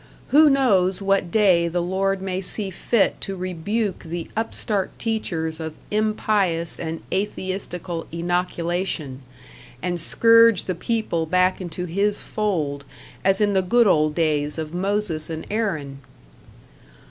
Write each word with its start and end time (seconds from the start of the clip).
Who 0.29 0.49
knows 0.49 0.99
what 0.99 1.29
day 1.29 1.67
the 1.67 1.79
Lord 1.79 2.23
may 2.23 2.41
see 2.41 2.71
fit 2.71 3.21
to 3.21 3.35
rebuke 3.35 4.01
the 4.05 4.27
upstart 4.35 4.97
teachers 4.97 5.59
of 5.59 5.75
impious 5.91 6.79
and 6.79 7.03
atheistical 7.13 8.07
inoculation, 8.11 9.21
and 9.79 10.01
scourge 10.01 10.63
the 10.65 10.73
people 10.73 11.27
back 11.27 11.61
into 11.61 11.85
His 11.85 12.23
fold 12.23 12.83
as 13.23 13.41
in 13.41 13.53
the 13.53 13.61
good 13.61 13.85
old 13.85 14.15
days 14.15 14.57
of 14.57 14.73
Moses 14.73 15.29
and 15.29 15.45
Aaron? 15.51 15.99